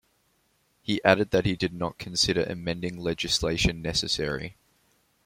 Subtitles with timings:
[0.81, 4.57] He added that he did not consider amending legislation necessary.